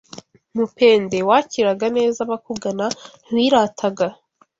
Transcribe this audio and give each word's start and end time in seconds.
Mupende 0.57 1.17
wakiraga 1.29 1.85
neza 1.97 2.19
abakugana, 2.25 2.85
ntiwirataga 3.31 4.07